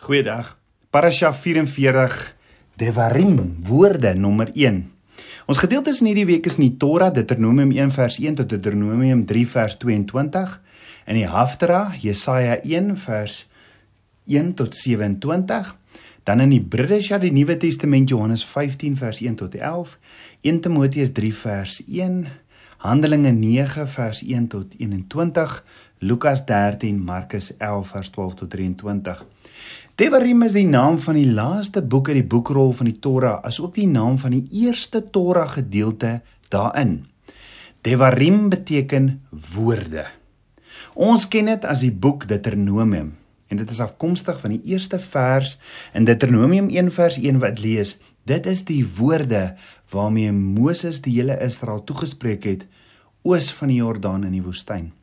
[0.00, 0.56] Goeiedag.
[0.88, 2.34] Parasha 44
[2.80, 4.78] Devarim woorde nommer 1.
[5.44, 9.26] Ons gedeeltes in hierdie week is in die Torah Deuteronomium 1 vers 1 tot Deuteronomium
[9.28, 10.54] 3 vers 22
[11.04, 13.42] in die Haftara Jesaja 1 vers
[14.24, 15.74] 1 tot 27
[16.24, 19.98] dan in die Bridesha die Nuwe Testament Johannes 15 vers 1 tot 11
[20.40, 22.24] 1 Timoteus 3 vers 1
[22.88, 25.60] Handelinge 9 vers 1 tot 21
[26.00, 29.28] Lukas 13 Markus 11 vers 12 tot 23
[30.00, 33.74] Devarim is die naam van die laaste boek uit die boekrol van die Torah, asook
[33.76, 37.02] die naam van die eerste Torah gedeelte daarin.
[37.84, 39.10] Devarim beteken
[39.50, 40.06] woorde.
[40.96, 43.12] Ons ken dit as die boek Deuteronomium
[43.52, 45.58] en dit is afkomstig van die eerste vers
[45.92, 49.50] in Deuteronomium 1 vers 1 wat lees: Dit is die woorde
[49.92, 52.64] waarmee Moses die hele Israel toegespreek het
[53.20, 54.94] oos van die Jordaan in die woestyn.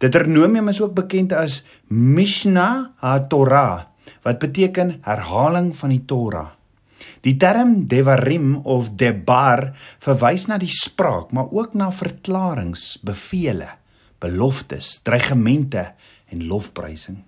[0.00, 3.91] Deuteronomium is ook bekend as Mishnah HaTorah
[4.22, 6.50] wat beteken herhaling van die Torah.
[7.22, 9.70] Die term devarim of debar
[10.02, 13.68] verwys na die spraak, maar ook na verklaringe, bevele,
[14.22, 15.92] beloftes, dreigemente
[16.30, 17.22] en lofprysing.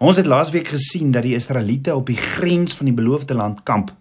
[0.00, 3.92] Ons het laasweek gesien dat die Israeliete op die grens van die beloofde land kamp,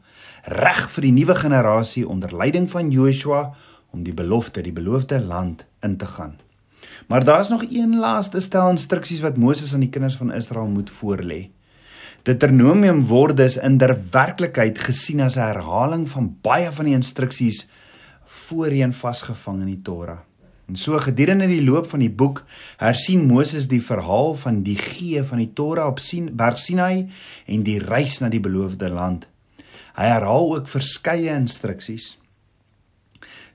[0.48, 3.50] reg vir die nuwe generasie onder leiding van Joshua
[3.92, 6.38] om die belofte, die beloofde land in te gaan.
[7.08, 10.90] Maar daar's nog een laaste stel instruksies wat Moses aan die kinders van Israel moet
[10.90, 11.50] voorlê.
[12.28, 17.68] Deuteronomium word dus in der werklikheid gesien as 'n herhaling van baie van die instruksies
[18.26, 20.20] voorheen vasgevang in die Torah.
[20.68, 22.44] En so gedurende die loop van die boek
[22.78, 27.08] hersien Moses die verhaal van die gee van die Torah op sien Berg Sinai
[27.46, 29.28] en die reis na die beloofde land.
[29.96, 32.18] Hy herhaal ook verskeie instruksies.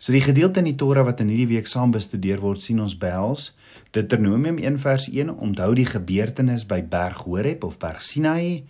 [0.04, 2.92] So die gedeelte in die Torah wat in hierdie week saam bestudeer word, sien ons
[3.00, 3.54] behels
[3.96, 8.66] Deuteronomium 1 vers 1 onthou die gebeurtenis by Berg Horeb of Berg Sinai.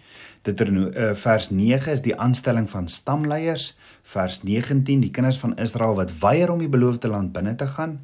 [0.47, 3.73] Deuteronomium uh, vers 9 is die aanstelling van stamleiers.
[4.15, 7.99] Vers 19 die kinders van Israel wat weier om die beloofde land binne te gaan.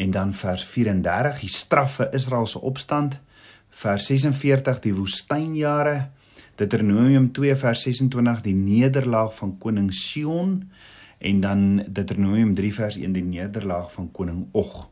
[0.00, 3.20] En dan vers 34 die straf vir Israel se opstand.
[3.68, 5.98] Vers 46 die woestynjare.
[6.56, 10.62] Deuteronomium 2 vers 26 die nederlaag van koning Sion
[11.18, 14.86] en dan Deuteronomium 3 vers 1 die nederlaag van koning Og.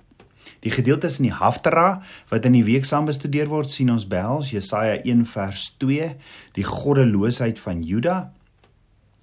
[0.62, 4.52] Die gedeeltes in die Haftara wat in die week saam bestudeer word, sien ons behels
[4.54, 6.10] Jesaja 1 vers 2,
[6.58, 8.18] die goddeloosheid van Juda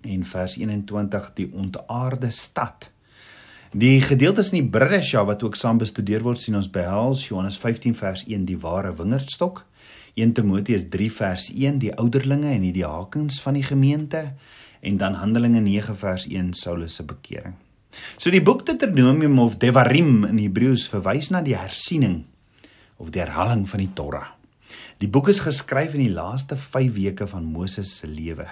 [0.04, 2.90] en vers 21 die ontaarde stad.
[3.74, 7.96] Die gedeeltes in die Bridesha wat ook saam bestudeer word, sien ons behels Johannes 15
[7.98, 9.64] vers 1 die ware wingerdstok,
[10.14, 14.28] 1 Timoteus 3 vers 1 die ouderlinge en die diakens van die gemeente
[14.84, 17.56] en dan Handelinge 9 vers 1 Saulus se bekering.
[18.18, 22.24] So die boek Deuteronomium of Devarim in Hebreëus verwys na die hersiening
[23.00, 24.34] of die herhaling van die Torah.
[25.00, 28.48] Die boek is geskryf in die laaste 5 weke van Moses se lewe.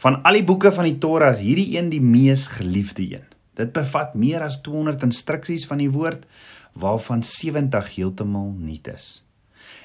[0.00, 3.28] Van al die boeke van die Torah is hierdie een die mees geliefde een.
[3.54, 6.24] Dit bevat meer as 200 instruksies van die woord
[6.74, 9.06] waarvan 70 heeltemal nuut is.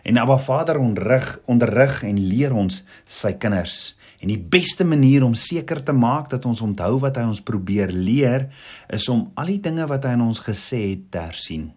[0.04, 5.34] En Abba Vader onderrig onderrig en leer ons sy kinders En die beste manier om
[5.34, 8.50] seker te maak dat ons onthou wat hy ons probeer leer,
[8.92, 11.70] is om al die dinge wat hy aan ons gesê het te hersien.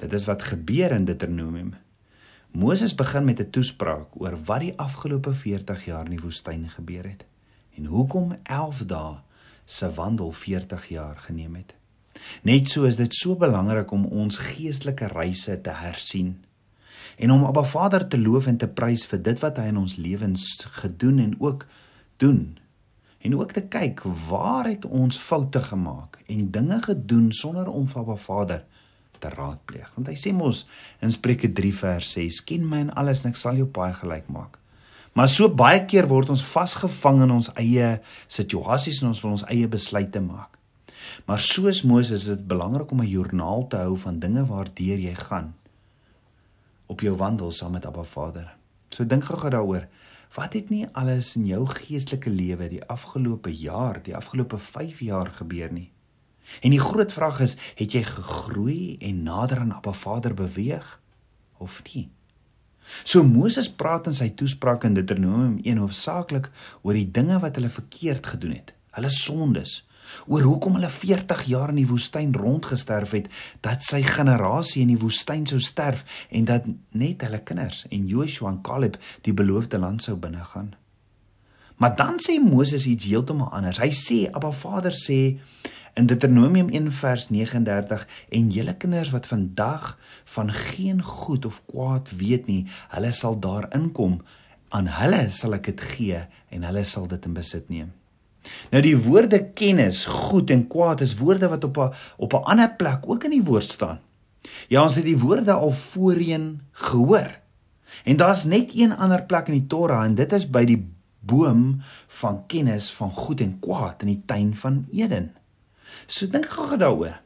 [0.00, 1.74] Dit is wat gebeur in Deuteronomium.
[2.56, 7.04] Moses begin met 'n toespraak oor wat die afgelope 40 jaar in die woestyn gebeur
[7.04, 7.24] het
[7.76, 9.16] en hoekom 11 dae
[9.64, 11.74] se wandel 40 jaar geneem het.
[12.42, 16.45] Net so is dit so belangrik om ons geestelike reise te hersien
[17.16, 19.96] en om Abba Vader te loof en te prys vir dit wat hy in ons
[19.96, 20.46] lewens
[20.80, 21.66] gedoen en ook
[22.22, 22.58] doen.
[23.20, 28.02] En ook te kyk waar het ons foute gemaak en dinge gedoen sonder om vir
[28.02, 28.64] Abba Vader
[29.18, 29.88] te raadpleeg.
[29.96, 30.66] Want hy sê mos
[31.04, 34.28] in Spreuke 3 vers 6: "Ken my in alles en ek sal jou paai gelyk
[34.28, 34.58] maak."
[35.16, 39.46] Maar so baie keer word ons vasgevang in ons eie situasies en ons wil ons
[39.48, 40.58] eie besluite maak.
[41.24, 45.14] Maar soos Moses is dit belangrik om 'n joernaal te hou van dinge waardeur jy
[45.14, 45.54] gaan
[46.86, 48.56] op jou wandel saam met Abba Vader.
[48.88, 49.86] So dink gou-gou daaroor.
[50.34, 55.30] Wat het nie alles in jou geestelike lewe die afgelope jaar, die afgelope 5 jaar
[55.38, 55.90] gebeur nie?
[56.62, 61.00] En die groot vraag is, het jy gegroei en nader aan Abba Vader beweeg
[61.58, 62.08] of nie?
[63.02, 66.50] So Moses praat in sy toespraak in Deuteronomium 1 hoofsaaklik
[66.82, 68.74] oor die dinge wat hulle verkeerd gedoen het.
[68.94, 69.80] Hulle sondes,
[70.26, 73.30] oor hoekom hulle 40 jaar in die woestyn rondgesterf het,
[73.60, 78.50] dat sy generasie in die woestyn sou sterf en dat net hulle kinders en Joshua
[78.50, 80.74] en Caleb die beloofde land sou binnegaan.
[81.76, 83.80] Maar dan sê Moses iets heeltemal anders.
[83.82, 85.36] Hy sê Abba Vader sê
[85.96, 89.98] in Deuteronomium 1 vers 39 en julle kinders wat vandag
[90.36, 94.20] van geen goed of kwaad weet nie, hulle sal daar inkom
[94.68, 97.92] aan hulle sal ek dit gee en hulle sal dit in besit neem.
[98.70, 102.74] Nou die woorde kennis, goed en kwaad is woorde wat op 'n op 'n ander
[102.76, 104.00] plek ook in die woord staan.
[104.68, 107.38] Ja, ons het die woorde al voorheen gehoor.
[108.04, 111.80] En daar's net een ander plek in die Torah en dit is by die boom
[112.06, 115.34] van kennis van goed en kwaad in die tuin van Eden.
[116.06, 117.20] So dink gou daaroor.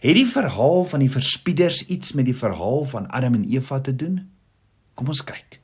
[0.00, 3.96] Het die verhaal van die verspieders iets met die verhaal van Adam en Eva te
[3.96, 4.30] doen?
[4.94, 5.60] Kom ons kyk.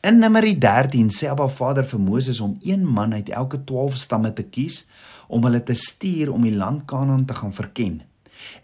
[0.00, 4.32] In Numeri 13 sê Abba Vader vir Moses om een man uit elke 12 stamme
[4.32, 4.84] te kies
[5.28, 8.02] om hulle te stuur om die land Kanaan te gaan verken.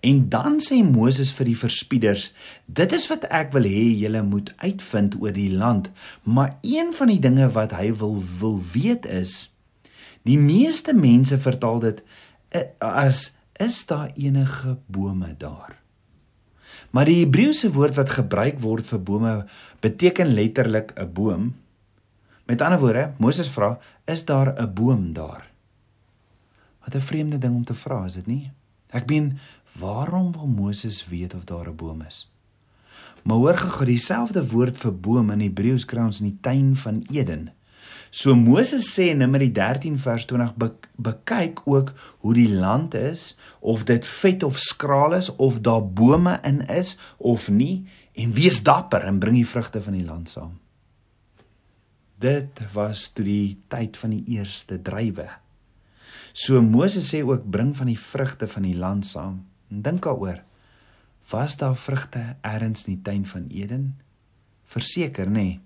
[0.01, 2.33] En dan sê Moses vir die verspieders:
[2.67, 5.91] "Dit is wat ek wil hê julle moet uitvind oor die land,
[6.23, 9.51] maar een van die dinge wat hy wil wil weet is
[10.23, 12.03] die meeste mense vertaal dit
[12.79, 15.82] as is daar enige bome daar?"
[16.91, 19.35] Maar die Hebreëse woord wat gebruik word vir bome
[19.81, 21.55] beteken letterlik 'n boom.
[22.47, 25.51] Met ander woorde, Moses vra, is daar 'n boom daar?
[26.85, 28.51] Wat 'n vreemde ding om te vra, is dit nie?
[28.91, 29.39] Ek meen,
[29.79, 32.31] waarom wil Moses weet of daar 'n boom is?
[33.23, 37.05] Maar hoor gou, dieselfde woord vir boom in Hebreëus kry ons in die tuin van
[37.11, 37.51] Eden.
[38.13, 40.67] So Moses sê in Numeri 13 vers 20 be,
[41.01, 43.31] bekyk ook hoe die land is
[43.65, 48.61] of dit vet of skraal is of daar bome in is of nie en wees
[48.61, 50.59] dapper en bring die vrugte van die land saam.
[52.21, 55.31] Dit was toe die tyd van die eerste drywe.
[56.37, 59.41] So Moses sê ook bring van die vrugte van die land saam.
[59.73, 60.45] Dink daaroor.
[61.33, 63.95] Was daar vrugte eers in die tuin van Eden?
[64.69, 65.33] Verseker nê.
[65.57, 65.61] Nee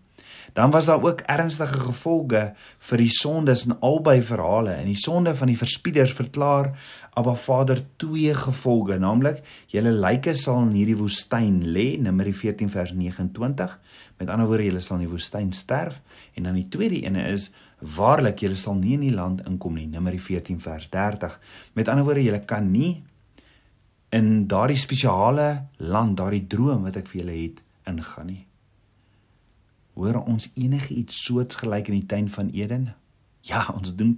[0.57, 2.43] dan was daar ook ernstige gevolge
[2.89, 4.73] vir die sondes in albei verhale.
[4.73, 6.73] En die sonde van die verspieders verklaar
[7.17, 9.43] Abba Vader twee gevolge, naamlik
[9.73, 13.77] julle lyke sal in hierdie woestyn lê, Numeri 14 vers 29.
[14.17, 16.01] Met ander woorde, julle sal in die woestyn sterf.
[16.35, 17.51] En dan die tweede ene is
[17.97, 21.39] waarlik julle sal nie in die land inkom nie, Numeri 14 vers 30.
[21.77, 23.03] Met ander woorde, julle kan nie
[24.17, 28.46] in daardie spesiale land, daardie droom wat ek vir julle het, ingaan nie.
[29.97, 32.91] Hoor ons enige iets soortgelyk in die tuin van Eden?
[33.47, 34.17] Ja, ons doen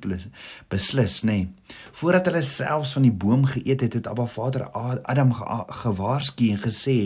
[0.73, 1.33] beslis, nê.
[1.33, 1.75] Nee.
[2.01, 5.35] Voordat hulle selfs van die boom geëet het, het Abba Vader Adam
[5.83, 6.97] gewaarsku en gesê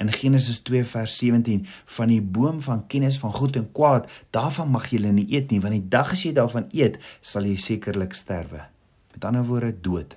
[0.00, 1.66] in Genesis 2 vers 17
[1.98, 5.60] van die boom van kennis van goed en kwaad, daarvan mag julle nie eet nie,
[5.60, 8.64] want die dag as jy daarvan eet, sal jy sekerlik sterwe.
[9.12, 10.16] Met ander woorde, dood.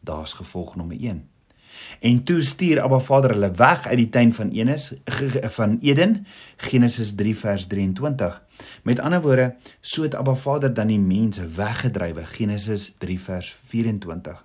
[0.00, 1.26] Daar's gevolg nommer 1.
[2.00, 4.92] En toe stuur Abba Vader hulle weg uit die tuin van Enes
[5.56, 6.26] van Eden
[6.56, 8.42] Genesis 3 vers 23.
[8.82, 14.44] Met ander woorde, so het Abba Vader dan die mense weggedrywe Genesis 3 vers 24.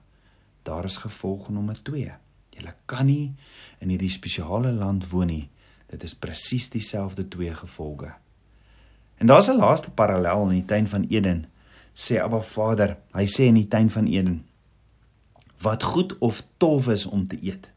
[0.64, 2.12] Daar is gevolg nommer 2.
[2.56, 3.36] Jy kan nie
[3.80, 5.50] in hierdie spesiale land woon nie.
[5.92, 8.14] Dit is presies dieselfde twee gevolge.
[9.18, 11.46] En daar's 'n laaste parallel in die tuin van Eden.
[11.94, 14.44] Sê Abba Vader, hy sê in die tuin van Eden
[15.62, 17.70] wat goed of tof is om te eet.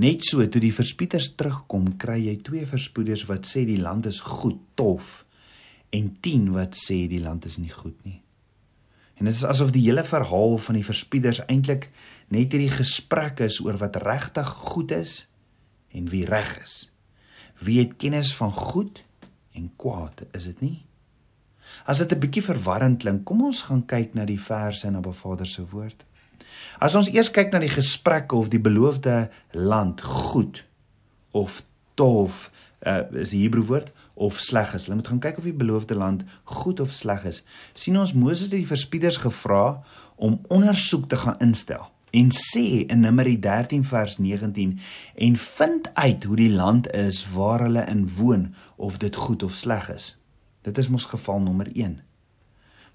[0.00, 4.22] Net so toe die verspieters terugkom, kry jy twee verspoeders wat sê die land is
[4.24, 5.24] goed, tof
[5.90, 8.20] en 10 wat sê die land is nie goed nie.
[9.20, 11.90] En dit is asof die hele verhaal van die verspieders eintlik
[12.32, 15.26] net hierdie gesprek is oor wat regtig goed is
[15.92, 16.86] en wie reg is.
[17.60, 19.02] Wie het kennis van goed
[19.52, 20.78] en kwaad, is dit nie?
[21.84, 25.12] As dit 'n bietjie verwarrend klink, kom ons gaan kyk na die verse in Abba
[25.12, 26.04] Vader se woord.
[26.78, 30.64] As ons eers kyk na die gesprekke of die beloofde land goed
[31.36, 31.62] of
[31.94, 32.48] tof
[32.86, 34.86] uh, is die Hebreë woord of sleg is.
[34.88, 37.42] Hulle moet gaan kyk of die beloofde land goed of sleg is.
[37.74, 39.82] sien ons Moses het die verspieders gevra
[40.16, 44.78] om ondersoek te gaan instel en sê in Numeri 13 vers 19
[45.14, 49.54] en vind uit hoe die land is waar hulle in woon of dit goed of
[49.54, 50.16] sleg is.
[50.66, 52.00] Dit is mos geval nommer 1.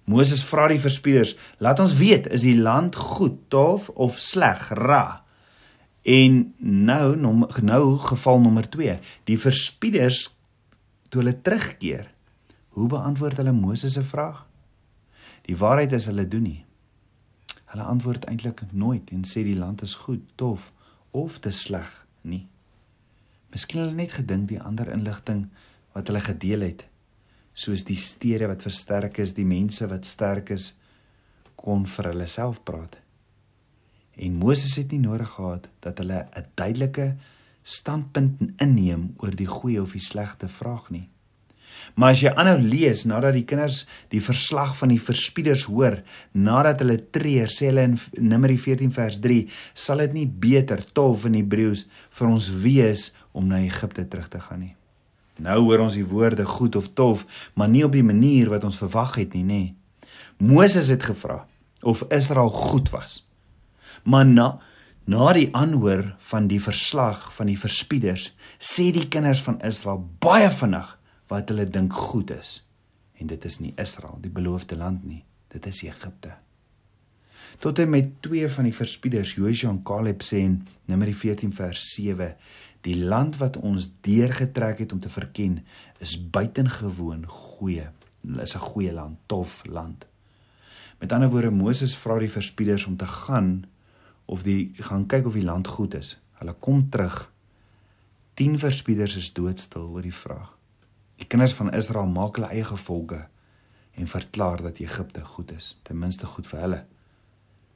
[0.06, 5.24] Moses vra die verspieders: "Laat ons weet, is die land goed, tof of sleg, ra?"
[6.06, 7.16] En nou
[7.62, 9.00] nou geval nommer 2.
[9.24, 10.36] Die verspieders
[11.10, 12.12] toe hulle terugkeer,
[12.70, 14.46] hoe beantwoord hulle Moses se vraag?
[15.42, 16.66] Die waarheid is hulle doen nie.
[17.66, 20.72] Hulle antwoord eintlik nooit en sê die land is goed, tof
[21.12, 22.46] of te sleg nie.
[23.50, 25.48] Miskien hulle net gedink die ander inligting
[25.94, 26.86] wat hulle gedeel het
[27.56, 30.74] soos die stede wat versterk is, die mense wat sterk is
[31.56, 33.00] kon vir hulle self praat.
[34.20, 37.16] En Moses het nie nodig gehad dat hulle 'n duidelike
[37.64, 41.10] standpunt inneem oor die goeie of die slegte vraag nie.
[41.96, 46.80] Maar as jy aanhou lees nadat die kinders die verslag van die verspieders hoor, nadat
[46.80, 51.34] hulle treur, sê hulle in Numeri 14 vers 3, sal dit nie beter tof in
[51.34, 54.76] Hebreëus vir ons wees om na Egipte terug te gaan nie.
[55.44, 58.80] Nou hoor ons die woorde goed of tof, maar nie op die manier wat ons
[58.80, 59.64] verwag het nie, nê.
[60.38, 61.46] Moses het gevra
[61.82, 63.24] of Israel goed was.
[64.04, 64.50] Maar na
[65.06, 70.50] na die aanhoor van die verslag van die verspieders, sê die kinders van Israel baie
[70.50, 70.88] vinnig
[71.30, 72.56] wat hulle dink goed is.
[73.22, 75.22] En dit is nie Israel, die beloofde land nie.
[75.54, 76.34] Dit is Egipte.
[77.62, 80.58] Tot en met twee van die verspieders, Joshua en Caleb sê in
[80.90, 82.34] Numeri 14 vers 7,
[82.86, 85.60] die land wat ons deurgetrek het om te verken,
[86.04, 87.90] is buitengewoon goeie.
[88.22, 90.06] Dit is 'n goeie land, tof land.
[91.00, 93.66] Met ander woorde, Moses vra die verspieders om te gaan
[94.26, 96.18] of die gaan kyk of die land goed is.
[96.34, 97.32] Hulle kom terug.
[98.34, 100.58] 10 verspieders is doodstil oor die vraag.
[101.16, 103.28] Die kinders van Israel maak hulle eie gevolge
[103.96, 106.86] en verklaar dat Egipte goed is, ten minste goed vir hulle.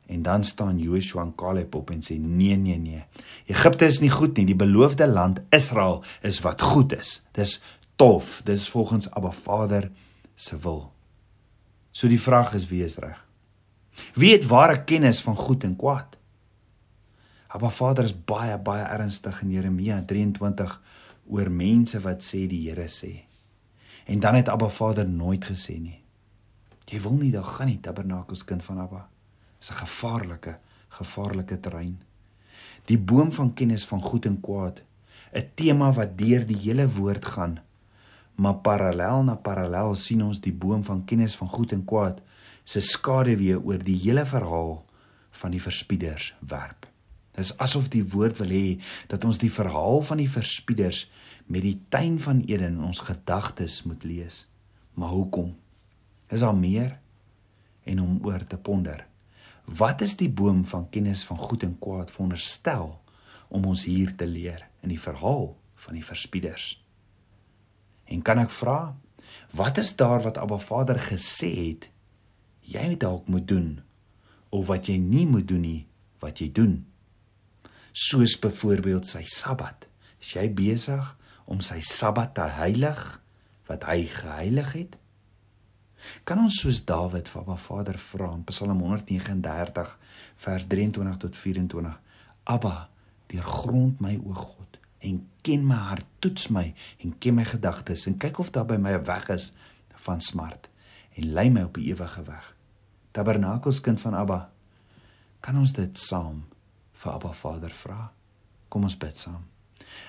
[0.10, 3.04] En dan staan Joshua en Caleb op en sê nee nee nee.
[3.46, 7.20] Egipte is nie goed nie, die beloofde land Israel is wat goed is.
[7.38, 7.60] Dis
[7.96, 9.92] tof, dis volgens Abba Vader
[10.36, 10.88] se wil.
[11.92, 13.22] So die vraag is wie is reg?
[14.18, 16.18] Wie het ware kennis van goed en kwaad?
[17.48, 20.76] Abba Vader is baie baie ernstig in Jeremia 23
[21.30, 23.14] oor mense wat sê die Here sê.
[24.10, 26.00] En dan het Abba Vader nooit gesê nie.
[26.90, 29.06] Jy wil nie daar gaan nie, Tabernakels kind van Abba.
[29.60, 32.02] Dis 'n gevaarlike, gevaarlike terrein.
[32.86, 34.84] Die boom van kennis van goed en kwaad,
[35.34, 37.60] 'n tema wat deur die hele woord gaan.
[38.36, 42.22] Maar parallel na parallel sien ons die boom van kennis van goed en kwaad
[42.64, 44.86] se skaduwee oor die hele verhaal
[45.32, 46.88] van die verspieders werp.
[47.32, 51.12] Dis asof die woord wil hê dat ons die verhaal van die verspieders
[51.46, 54.48] met die tuin van Eden in ons gedagtes moet lees.
[54.94, 55.56] Maar hoekom?
[56.30, 57.00] Is daar meer
[57.84, 59.06] en om oor te ponder.
[59.70, 62.96] Wat is die boom van kennis van goed en kwaad veronderstel
[63.54, 65.52] om ons hier te leer in die verhaal
[65.84, 66.72] van die verspieders?
[68.10, 68.96] En kan ek vra,
[69.54, 71.90] wat is daar wat Abba Vader gesê het
[72.66, 73.70] jy dalk moet doen
[74.50, 75.84] of wat jy nie moet doen nie
[76.24, 76.80] wat jy doen?
[77.94, 79.86] Soos byvoorbeeld sy Sabbat.
[80.18, 81.14] Is jy besig
[81.46, 83.04] om sy Sabbat te heilig
[83.70, 84.99] wat hy geheilig het?
[86.24, 89.98] Kan ons soos Dawid vir Abba Vader vra in Psalm 139
[90.46, 92.00] vers 23 tot 24:
[92.44, 92.90] Abba,
[93.28, 98.18] deurgrond my o God en ken my hart, toets my en ken my gedagtes en
[98.20, 99.52] kyk of daar by my 'n weg is
[99.96, 100.70] van smart
[101.16, 102.56] en lei my op die ewige weg.
[103.12, 104.50] Tabernakels kind van Abba,
[105.40, 106.44] kan ons dit saam
[106.94, 108.12] vir Abba Vader vra?
[108.70, 109.46] Kom ons bid saam.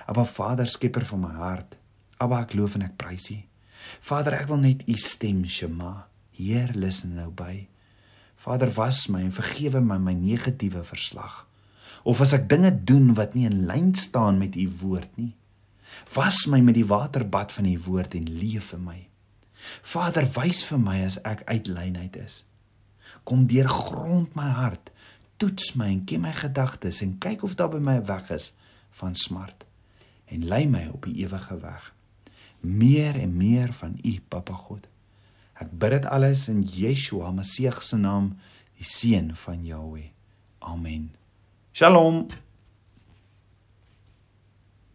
[0.05, 1.77] Abba Vader, skepper van my hart.
[2.17, 3.50] Abba, ek loof en ek prys U.
[3.99, 6.07] Vader, ek wil net U stem Shema.
[6.37, 7.67] Heer, luister nou by.
[8.41, 11.45] Vader, was my en vergewe my my negatiewe verslag.
[12.03, 15.33] Of as ek dinge doen wat nie in lyn staan met U woord nie.
[16.15, 18.99] Was my met die waterbad van U woord en leef vir my.
[19.85, 22.41] Vader, wys vir my as ek uit lynheid is.
[23.27, 24.89] Kom deur grond my hart,
[25.37, 28.53] toets my en ken my gedagtes en kyk of daar by my 'n weg is
[28.97, 29.65] van smart
[30.31, 31.93] en lei my op die ewige weg.
[32.61, 34.87] Meer en meer van U, Papa God.
[35.61, 38.31] Ek bid dit alles in Yeshua Messie se naam,
[38.77, 40.09] die seun van Jahweh.
[40.59, 41.11] Amen.
[41.73, 42.27] Shalom.